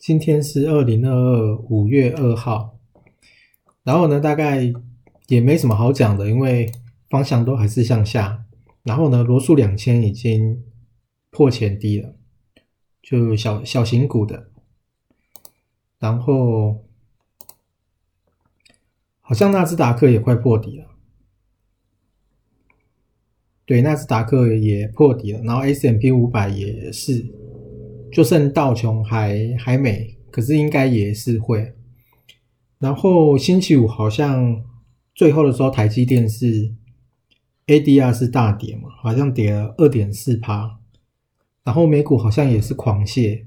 [0.00, 2.78] 今天是二零二二五月二号，
[3.82, 4.72] 然后呢，大概
[5.28, 6.72] 也没什么好讲的，因为
[7.10, 8.46] 方向都还是向下。
[8.82, 10.64] 然后呢，罗素两千已经
[11.28, 12.16] 破前低了，
[13.02, 14.48] 就小小型股的。
[15.98, 16.86] 然后
[19.20, 20.86] 好像纳斯达克也快破底了，
[23.66, 27.38] 对，纳斯达克也破底了，然后 S M P 五百也是。
[28.12, 31.74] 就剩道琼还还没，可是应该也是会。
[32.78, 34.64] 然后星期五好像
[35.14, 36.74] 最后的时候，台积电是
[37.66, 40.78] ADR 是大跌嘛，好像跌了二点四趴。
[41.62, 43.44] 然后美股好像也是狂泻，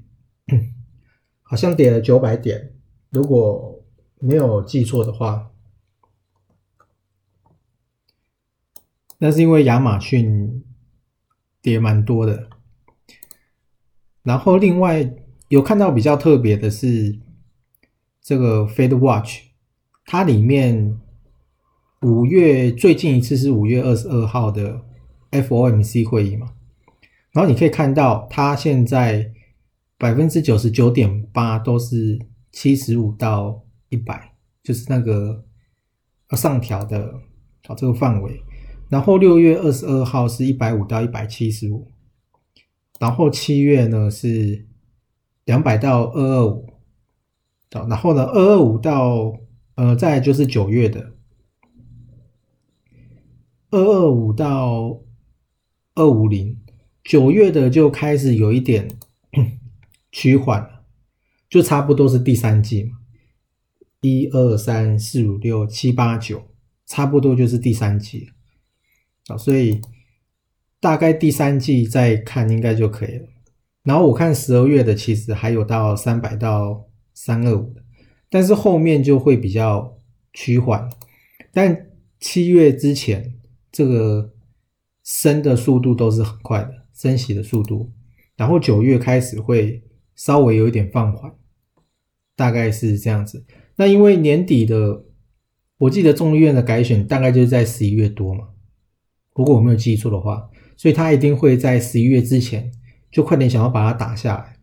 [1.42, 2.72] 好像跌了九百点，
[3.10, 3.84] 如果
[4.20, 5.50] 没有记错的话。
[9.18, 10.64] 那是因为亚马逊
[11.60, 12.50] 跌蛮多的。
[14.24, 15.08] 然后另外
[15.48, 17.16] 有看到比较特别的是
[18.22, 19.40] 这个 Fed Watch，
[20.06, 20.98] 它里面
[22.00, 24.80] 五月最近一次是五月二十二号的
[25.30, 26.54] FOMC 会议嘛，
[27.32, 29.30] 然后你可以看到它现在
[29.98, 32.18] 百分之九十九点八都是
[32.50, 35.44] 七十五到一百，就是那个
[36.30, 37.12] 上调的
[37.66, 38.42] 啊这个范围，
[38.88, 41.90] 然后六月二十二号是一百五到一百七十五。
[43.04, 44.66] 然后七月呢是
[45.44, 46.72] 两百到二二五，
[47.70, 49.38] 然后呢二二五到
[49.74, 51.12] 呃再就是九月的。
[53.70, 55.02] 二二五到
[55.94, 56.58] 二五零，
[57.02, 58.88] 九月的就开始有一点
[60.10, 60.86] 趋缓了，
[61.50, 62.92] 就差不多是第三季嘛，
[64.00, 66.42] 一二三四五六七八九，
[66.86, 68.30] 差不多就是第三季
[69.26, 69.82] 啊，所以。
[70.84, 73.26] 大概第三季再看应该就可以了。
[73.84, 76.84] 然后我看十二月的其实还有到三百到
[77.14, 77.82] 三二五的，
[78.28, 79.96] 但是后面就会比较
[80.34, 80.86] 趋缓。
[81.54, 81.86] 但
[82.20, 83.32] 七月之前
[83.72, 84.30] 这个
[85.02, 87.90] 升的速度都是很快的，升息的速度。
[88.36, 89.82] 然后九月开始会
[90.14, 91.32] 稍微有一点放缓，
[92.36, 93.42] 大概是这样子。
[93.76, 95.02] 那因为年底的，
[95.78, 98.48] 我记得众议院的改选大概就是在十一月多嘛，
[99.34, 100.50] 如果我没有记错的话。
[100.76, 102.72] 所以他一定会在十一月之前
[103.10, 104.58] 就快点想要把它打下来，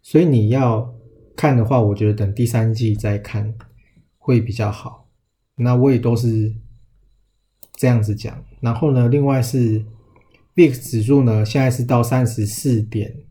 [0.00, 0.94] 所以你要
[1.34, 3.54] 看的话，我觉得等第三季再看
[4.16, 5.08] 会比较好。
[5.56, 6.54] 那我也都是
[7.74, 8.44] 这样子讲。
[8.60, 9.84] 然后呢，另外是
[10.54, 13.24] VIX 指数呢，现在是到三十四点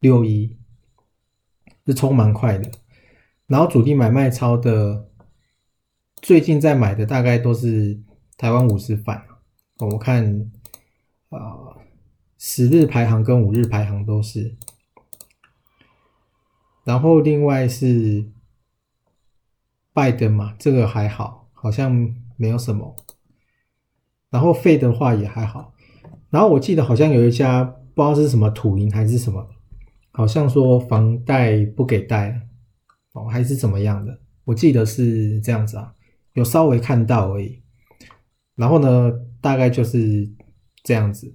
[0.00, 0.56] 六一，
[1.86, 2.70] 是冲蛮快的。
[3.46, 5.08] 然后主力买卖超的
[6.20, 8.00] 最近在买的大概都是
[8.36, 9.24] 台湾五十反，
[9.78, 10.50] 我们看。
[11.30, 11.76] 啊，
[12.38, 14.56] 十日排行跟五日排行都是，
[16.82, 18.28] 然后另外是
[19.92, 22.96] 拜登嘛，这个还好，好像没有什么。
[24.28, 25.72] 然后费的话也还好，
[26.30, 29.48] 然后我记得好像有一家不知道是什么土银还是什么，
[30.10, 32.48] 好像说房贷不给贷
[33.12, 35.94] 哦，还是怎么样的，我记得是这样子啊，
[36.32, 37.62] 有稍微看到而已。
[38.56, 40.28] 然后呢，大概就是。
[40.82, 41.32] 这样子，